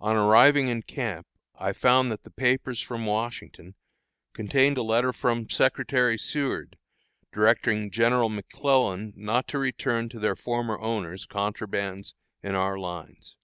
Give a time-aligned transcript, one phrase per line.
[0.00, 1.26] On arriving in camp
[1.56, 3.74] I found that the papers from Washington
[4.32, 6.78] contained a letter of Secretary Seward,
[7.34, 13.36] directing General McClellan not to return to their former owners contrabands in our lines.